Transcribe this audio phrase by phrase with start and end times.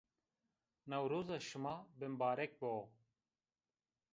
[0.89, 2.73] Newroza şima bimbarek bo!